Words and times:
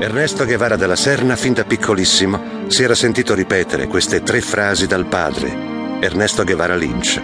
Ernesto 0.00 0.44
Guevara 0.44 0.76
della 0.76 0.94
Serna, 0.94 1.34
fin 1.34 1.54
da 1.54 1.64
piccolissimo, 1.64 2.68
si 2.68 2.84
era 2.84 2.94
sentito 2.94 3.34
ripetere 3.34 3.88
queste 3.88 4.22
tre 4.22 4.40
frasi 4.40 4.86
dal 4.86 5.06
padre, 5.06 5.52
Ernesto 6.00 6.44
Guevara 6.44 6.76
Lynch. 6.76 7.20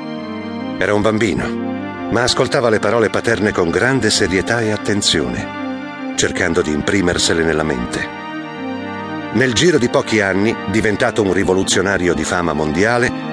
Era 0.78 0.92
un 0.92 1.00
bambino, 1.00 1.46
ma 2.10 2.24
ascoltava 2.24 2.68
le 2.70 2.80
parole 2.80 3.10
paterne 3.10 3.52
con 3.52 3.70
grande 3.70 4.10
serietà 4.10 4.60
e 4.60 4.72
attenzione, 4.72 6.14
cercando 6.16 6.62
di 6.62 6.72
imprimersele 6.72 7.44
nella 7.44 7.62
mente. 7.62 8.08
Nel 9.34 9.52
giro 9.52 9.78
di 9.78 9.88
pochi 9.88 10.20
anni, 10.20 10.54
diventato 10.72 11.22
un 11.22 11.32
rivoluzionario 11.32 12.12
di 12.12 12.24
fama 12.24 12.54
mondiale, 12.54 13.32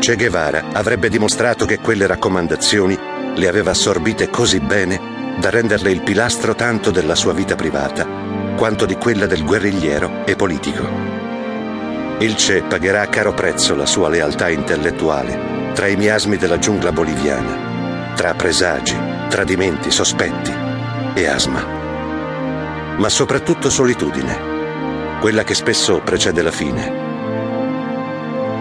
Che 0.00 0.16
Guevara 0.16 0.64
avrebbe 0.72 1.08
dimostrato 1.08 1.64
che 1.64 1.78
quelle 1.78 2.06
raccomandazioni 2.06 2.98
le 3.36 3.48
aveva 3.48 3.70
assorbite 3.70 4.28
così 4.28 4.60
bene 4.60 5.00
da 5.38 5.48
renderle 5.48 5.90
il 5.90 6.02
pilastro 6.02 6.54
tanto 6.54 6.90
della 6.90 7.14
sua 7.14 7.32
vita 7.32 7.54
privata 7.54 8.31
quanto 8.62 8.86
di 8.86 8.94
quella 8.94 9.26
del 9.26 9.42
guerrigliero 9.42 10.24
e 10.24 10.36
politico. 10.36 10.88
Il 12.18 12.36
Che 12.36 12.62
pagherà 12.62 13.00
a 13.00 13.08
caro 13.08 13.34
prezzo 13.34 13.74
la 13.74 13.86
sua 13.86 14.08
lealtà 14.08 14.50
intellettuale 14.50 15.72
tra 15.74 15.88
i 15.88 15.96
miasmi 15.96 16.36
della 16.36 16.58
giungla 16.58 16.92
boliviana, 16.92 18.14
tra 18.14 18.34
presagi, 18.34 18.96
tradimenti, 19.28 19.90
sospetti 19.90 20.54
e 21.12 21.26
asma. 21.26 21.66
Ma 22.98 23.08
soprattutto 23.08 23.68
solitudine 23.68 25.18
quella 25.18 25.42
che 25.42 25.54
spesso 25.54 25.98
precede 25.98 26.42
la 26.42 26.52
fine. 26.52 26.92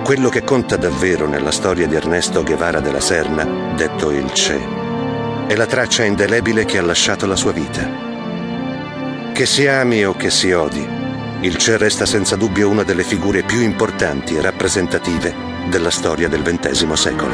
Quello 0.03 0.29
che 0.29 0.43
conta 0.43 0.77
davvero 0.77 1.27
nella 1.27 1.51
storia 1.51 1.85
di 1.85 1.93
Ernesto 1.93 2.41
Guevara 2.41 2.79
della 2.79 3.01
Serna, 3.01 3.75
detto 3.75 4.09
il 4.09 4.31
Che, 4.31 4.59
è 5.45 5.55
la 5.55 5.67
traccia 5.67 6.05
indelebile 6.05 6.65
che 6.65 6.79
ha 6.79 6.81
lasciato 6.81 7.27
la 7.27 7.35
sua 7.35 7.51
vita. 7.51 8.10
Che 9.41 9.47
si 9.47 9.65
ami 9.65 10.05
o 10.05 10.13
che 10.13 10.29
si 10.29 10.51
odi, 10.51 10.87
il 11.41 11.55
Che 11.55 11.75
resta 11.75 12.05
senza 12.05 12.35
dubbio 12.35 12.69
una 12.69 12.83
delle 12.83 13.01
figure 13.01 13.41
più 13.41 13.59
importanti 13.59 14.35
e 14.35 14.41
rappresentative 14.41 15.33
della 15.67 15.89
storia 15.89 16.29
del 16.29 16.43
XX 16.43 16.93
secolo. 16.93 17.33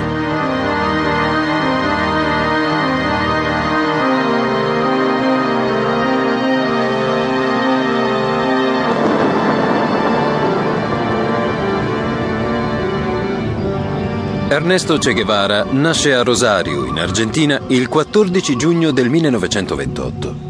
Ernesto 14.48 14.98
Che 14.98 15.12
Guevara 15.12 15.66
nasce 15.72 16.14
a 16.14 16.24
Rosario, 16.24 16.86
in 16.86 17.00
Argentina, 17.00 17.60
il 17.68 17.90
14 17.90 18.56
giugno 18.56 18.92
del 18.92 19.10
1928. 19.10 20.47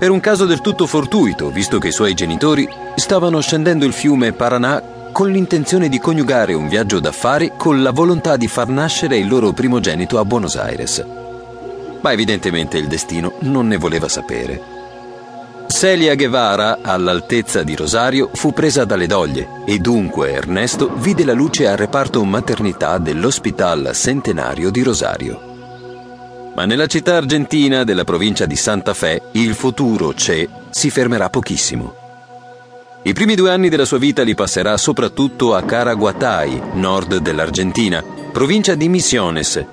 Per 0.00 0.10
un 0.10 0.20
caso 0.20 0.46
del 0.46 0.62
tutto 0.62 0.86
fortuito, 0.86 1.50
visto 1.50 1.78
che 1.78 1.88
i 1.88 1.92
suoi 1.92 2.14
genitori 2.14 2.66
stavano 2.94 3.38
scendendo 3.40 3.84
il 3.84 3.92
fiume 3.92 4.32
Paranà 4.32 4.82
con 5.12 5.28
l'intenzione 5.30 5.90
di 5.90 5.98
coniugare 5.98 6.54
un 6.54 6.68
viaggio 6.68 7.00
d'affari 7.00 7.52
con 7.54 7.82
la 7.82 7.90
volontà 7.90 8.38
di 8.38 8.48
far 8.48 8.68
nascere 8.68 9.18
il 9.18 9.28
loro 9.28 9.52
primogenito 9.52 10.18
a 10.18 10.24
Buenos 10.24 10.56
Aires. 10.56 11.04
Ma 12.00 12.12
evidentemente 12.12 12.78
il 12.78 12.86
destino 12.86 13.34
non 13.40 13.66
ne 13.66 13.76
voleva 13.76 14.08
sapere. 14.08 14.62
Celia 15.66 16.14
Guevara, 16.14 16.78
all'altezza 16.80 17.62
di 17.62 17.76
Rosario, 17.76 18.30
fu 18.32 18.54
presa 18.54 18.86
dalle 18.86 19.06
doglie 19.06 19.64
e 19.66 19.80
dunque 19.80 20.32
Ernesto 20.32 20.94
vide 20.94 21.26
la 21.26 21.34
luce 21.34 21.68
al 21.68 21.76
reparto 21.76 22.24
maternità 22.24 22.96
dell'Hospital 22.96 23.90
Centenario 23.92 24.70
di 24.70 24.82
Rosario. 24.82 25.49
Ma 26.60 26.66
nella 26.66 26.88
città 26.88 27.16
argentina 27.16 27.84
della 27.84 28.04
provincia 28.04 28.44
di 28.44 28.54
Santa 28.54 28.92
Fe 28.92 29.22
il 29.32 29.54
futuro 29.54 30.12
c'è, 30.12 30.46
si 30.68 30.90
fermerà 30.90 31.30
pochissimo. 31.30 31.94
I 33.04 33.14
primi 33.14 33.34
due 33.34 33.50
anni 33.50 33.70
della 33.70 33.86
sua 33.86 33.96
vita 33.96 34.22
li 34.22 34.34
passerà 34.34 34.76
soprattutto 34.76 35.54
a 35.54 35.62
Caraguatay, 35.62 36.60
nord 36.74 37.16
dell'Argentina, 37.16 38.04
provincia 38.30 38.74
di 38.74 38.90
Misiones. 38.90 39.64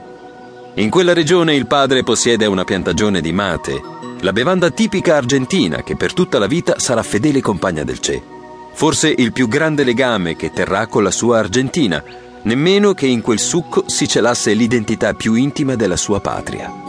In 0.76 0.90
quella 0.90 1.12
regione 1.12 1.56
il 1.56 1.68
padre 1.68 2.04
possiede 2.04 2.46
una 2.46 2.64
piantagione 2.64 3.20
di 3.20 3.34
mate 3.34 3.82
la 4.22 4.32
bevanda 4.32 4.70
tipica 4.70 5.18
argentina 5.18 5.84
che 5.84 5.98
per 5.98 6.14
tutta 6.14 6.40
la 6.40 6.48
vita 6.48 6.80
sarà 6.80 7.04
fedele 7.04 7.42
compagna 7.42 7.84
del 7.84 8.00
Che. 8.00 8.24
Forse 8.72 9.14
il 9.14 9.34
più 9.34 9.50
grande 9.50 9.84
legame 9.84 10.38
che 10.38 10.54
terrà 10.54 10.88
con 10.88 11.04
la 11.04 11.12
sua 11.12 11.40
Argentina, 11.40 12.02
nemmeno 12.44 12.94
che 12.94 13.08
in 13.08 13.22
quel 13.22 13.40
succo 13.40 13.84
si 13.88 14.08
celasse 14.08 14.54
l'identità 14.54 15.14
più 15.14 15.34
intima 15.34 15.76
della 15.76 15.98
sua 15.98 16.22
patria. 16.22 16.87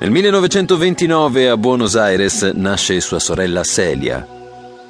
Nel 0.00 0.12
1929 0.12 1.48
a 1.48 1.56
Buenos 1.56 1.96
Aires 1.96 2.42
nasce 2.54 3.00
sua 3.00 3.18
sorella 3.18 3.64
Celia, 3.64 4.24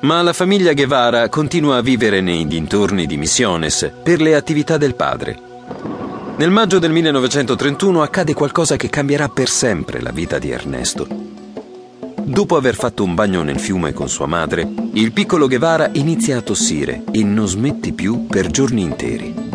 ma 0.01 0.21
la 0.21 0.35
famiglia 0.35 0.75
Guevara 0.75 1.31
continua 1.31 1.77
a 1.77 1.81
vivere 1.81 2.21
nei 2.21 2.47
dintorni 2.47 3.07
di 3.07 3.17
Misiones 3.17 3.91
per 4.03 4.21
le 4.21 4.35
attività 4.35 4.77
del 4.77 4.95
padre. 4.95 5.41
Nel 6.37 6.51
maggio 6.51 6.79
del 6.79 6.93
1931 6.93 8.03
accade 8.03 8.35
qualcosa 8.35 8.77
che 8.77 8.91
cambierà 8.91 9.31
per 9.31 9.49
sempre 9.49 10.03
la 10.03 10.11
vita 10.11 10.39
di 10.39 10.51
Ernesto. 10.51 11.07
Dopo 12.15 12.57
aver 12.57 12.75
fatto 12.75 13.03
un 13.03 13.15
bagno 13.15 13.43
nel 13.43 13.59
fiume 13.59 13.95
con 13.95 14.11
sua 14.11 14.27
madre, 14.27 14.69
il 14.93 15.13
piccolo 15.13 15.49
Guevara 15.49 15.89
inizia 15.95 16.37
a 16.37 16.43
tossire 16.43 17.05
e 17.13 17.25
non 17.25 17.49
smette 17.49 17.93
più 17.93 18.27
per 18.27 18.49
giorni 18.49 18.83
interi. 18.83 19.48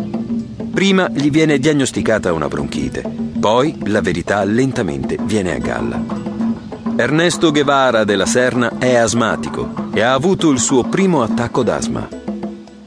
Prima 0.74 1.08
gli 1.08 1.30
viene 1.30 1.60
diagnosticata 1.60 2.32
una 2.32 2.48
bronchite, 2.48 3.04
poi 3.38 3.78
la 3.84 4.00
verità 4.00 4.42
lentamente 4.42 5.16
viene 5.22 5.54
a 5.54 5.58
galla. 5.58 6.04
Ernesto 6.96 7.52
Guevara 7.52 8.02
della 8.02 8.26
Serna 8.26 8.78
è 8.78 8.96
asmatico 8.96 9.90
e 9.94 10.00
ha 10.00 10.12
avuto 10.12 10.50
il 10.50 10.58
suo 10.58 10.82
primo 10.82 11.22
attacco 11.22 11.62
d'asma. 11.62 12.08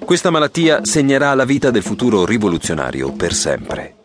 Questa 0.04 0.30
malattia 0.30 0.84
segnerà 0.84 1.34
la 1.34 1.46
vita 1.46 1.72
del 1.72 1.82
futuro 1.82 2.26
rivoluzionario 2.26 3.14
per 3.14 3.34
sempre. 3.34 3.96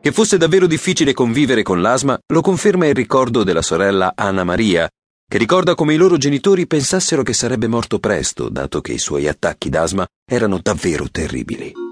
Che 0.00 0.12
fosse 0.12 0.38
davvero 0.38 0.66
difficile 0.66 1.12
convivere 1.12 1.62
con 1.62 1.82
l'asma 1.82 2.18
lo 2.26 2.40
conferma 2.40 2.86
il 2.86 2.94
ricordo 2.94 3.44
della 3.44 3.62
sorella 3.62 4.12
Anna 4.14 4.44
Maria, 4.44 4.88
che 5.28 5.36
ricorda 5.36 5.74
come 5.74 5.92
i 5.92 5.98
loro 5.98 6.16
genitori 6.16 6.66
pensassero 6.66 7.22
che 7.22 7.34
sarebbe 7.34 7.66
morto 7.66 7.98
presto, 7.98 8.48
dato 8.48 8.80
che 8.80 8.94
i 8.94 8.98
suoi 8.98 9.28
attacchi 9.28 9.68
d'asma 9.68 10.06
erano 10.24 10.58
davvero 10.62 11.06
terribili. 11.10 11.84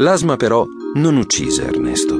L'asma 0.00 0.36
però 0.36 0.66
non 0.94 1.18
uccise 1.18 1.66
Ernesto. 1.66 2.18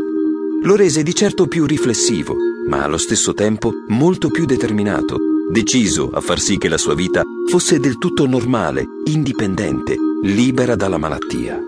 Lo 0.62 0.76
rese 0.76 1.02
di 1.02 1.14
certo 1.14 1.46
più 1.46 1.64
riflessivo, 1.64 2.36
ma 2.68 2.84
allo 2.84 2.98
stesso 2.98 3.32
tempo 3.32 3.72
molto 3.88 4.28
più 4.28 4.44
determinato, 4.44 5.16
deciso 5.50 6.10
a 6.10 6.20
far 6.20 6.38
sì 6.40 6.58
che 6.58 6.68
la 6.68 6.76
sua 6.76 6.94
vita 6.94 7.24
fosse 7.48 7.80
del 7.80 7.96
tutto 7.96 8.26
normale, 8.26 8.84
indipendente, 9.06 9.96
libera 10.22 10.76
dalla 10.76 10.98
malattia. 10.98 11.58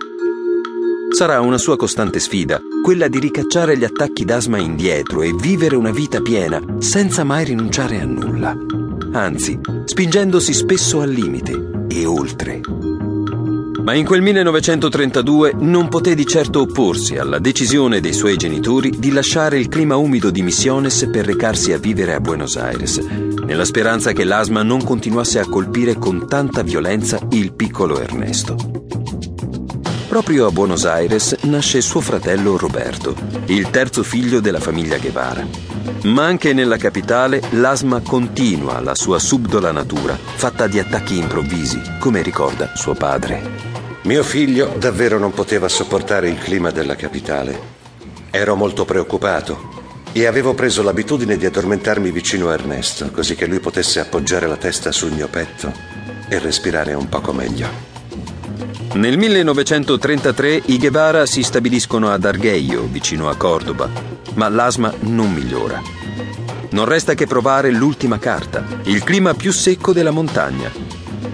Sarà 1.12 1.41
una 1.41 1.56
sua 1.56 1.78
costante 1.78 2.21
sfida, 2.21 2.61
quella 2.83 3.09
di 3.09 3.19
ricacciare 3.19 3.79
gli 3.79 3.84
attacchi 3.84 4.27
d'asma 4.27 4.59
indietro 4.59 5.23
e 5.23 5.33
vivere 5.33 5.77
una 5.77 5.93
vita 5.93 6.21
piena, 6.21 6.61
senza 6.77 7.25
mai 7.25 7.47
rinunciare 7.47 7.99
a 7.99 8.05
nulla. 8.05 8.55
Anzi, 9.12 9.59
spingendosi 9.87 10.53
spesso 10.53 11.00
al 11.00 11.09
limite 11.09 11.87
e 11.89 12.05
oltre. 12.05 12.61
Ma 13.82 13.94
in 13.94 14.04
quel 14.04 14.22
1932 14.22 15.54
non 15.59 15.88
poté 15.88 16.15
di 16.15 16.25
certo 16.25 16.60
opporsi 16.60 17.16
alla 17.16 17.41
decisione 17.41 18.00
dei 18.00 18.12
suoi 18.12 18.37
genitori 18.37 18.91
di 18.97 19.10
lasciare 19.10 19.59
il 19.59 19.66
clima 19.66 19.97
umido 19.97 20.31
di 20.31 20.43
Misiones 20.43 21.09
per 21.10 21.26
recarsi 21.26 21.72
a 21.72 21.78
vivere 21.78 22.15
a 22.15 22.20
Buenos 22.20 22.56
Aires, 22.56 22.98
nella 22.98 23.65
speranza 23.65 24.12
che 24.12 24.22
l'asma 24.22 24.62
non 24.62 24.84
continuasse 24.84 25.41
a 25.41 25.48
colpire 25.48 25.94
con 25.94 26.28
tanta 26.28 26.62
violenza 26.62 27.19
il 27.31 27.54
piccolo 27.54 28.00
Ernesto. 28.00 28.56
Proprio 30.09 30.47
a 30.47 30.53
Buenos 30.53 30.84
Aires 30.84 31.37
nasce 31.43 31.81
suo 31.81 32.00
fratello 32.00 32.56
Roberto, 32.56 33.16
il 33.47 33.69
terzo 33.70 34.04
figlio 34.04 34.38
della 34.38 34.60
famiglia 34.60 34.99
Guevara. 34.99 35.72
Ma 36.04 36.25
anche 36.25 36.53
nella 36.53 36.76
capitale 36.76 37.41
l'asma 37.50 38.00
continua 38.00 38.81
la 38.81 38.94
sua 38.94 39.19
subdola 39.19 39.73
natura, 39.73 40.17
fatta 40.17 40.67
di 40.67 40.79
attacchi 40.79 41.17
improvvisi, 41.19 41.81
come 41.99 42.23
ricorda 42.23 42.73
suo 42.75 42.94
padre. 42.94 43.40
Mio 44.02 44.23
figlio 44.23 44.75
davvero 44.79 45.19
non 45.19 45.32
poteva 45.32 45.69
sopportare 45.69 46.29
il 46.29 46.38
clima 46.38 46.70
della 46.70 46.96
capitale. 46.96 47.81
Ero 48.31 48.56
molto 48.56 48.84
preoccupato 48.84 49.81
e 50.12 50.26
avevo 50.26 50.55
preso 50.55 50.82
l'abitudine 50.82 51.37
di 51.37 51.46
addormentarmi 51.46 52.11
vicino 52.11 52.49
a 52.49 52.55
Ernesto, 52.55 53.11
così 53.11 53.34
che 53.34 53.46
lui 53.46 53.61
potesse 53.61 54.00
appoggiare 54.00 54.46
la 54.46 54.56
testa 54.56 54.93
sul 54.93 55.12
mio 55.12 55.29
petto 55.29 55.73
e 56.29 56.38
respirare 56.38 56.94
un 56.94 57.08
poco 57.08 57.32
meglio. 57.32 57.92
Nel 58.94 59.19
1933 59.19 60.62
i 60.67 60.79
Guevara 60.79 61.26
si 61.26 61.43
stabiliscono 61.43 62.11
ad 62.11 62.25
Argueio, 62.25 62.87
vicino 62.87 63.29
a 63.29 63.37
Cordoba, 63.37 63.88
ma 64.35 64.49
l'asma 64.49 64.93
non 65.00 65.32
migliora. 65.32 65.81
Non 66.70 66.85
resta 66.85 67.14
che 67.14 67.26
provare 67.26 67.70
l'ultima 67.70 68.19
carta, 68.19 68.64
il 68.85 69.03
clima 69.03 69.35
più 69.35 69.53
secco 69.53 69.93
della 69.93 70.11
montagna. 70.11 70.70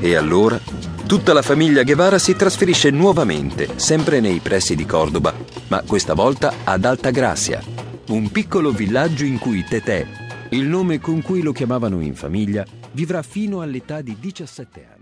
E 0.00 0.14
allora 0.14 0.60
tutta 1.06 1.32
la 1.32 1.42
famiglia 1.42 1.82
Guevara 1.82 2.18
si 2.18 2.36
trasferisce 2.36 2.90
nuovamente, 2.90 3.68
sempre 3.76 4.20
nei 4.20 4.40
pressi 4.40 4.74
di 4.74 4.84
Cordoba, 4.84 5.34
ma 5.68 5.82
questa 5.86 6.14
volta 6.14 6.52
ad 6.64 6.84
Alta 6.84 7.10
Gracia, 7.10 7.62
un 8.08 8.30
piccolo 8.30 8.70
villaggio 8.72 9.24
in 9.24 9.38
cui 9.38 9.64
Tetè, 9.64 10.06
Il 10.50 10.66
nome 10.66 10.98
con 10.98 11.20
cui 11.20 11.42
lo 11.42 11.52
chiamavano 11.52 12.00
in 12.00 12.14
famiglia 12.14 12.64
vivrà 12.92 13.22
fino 13.22 13.60
all'età 13.60 14.00
di 14.00 14.16
17 14.18 14.86
anni. 14.90 14.97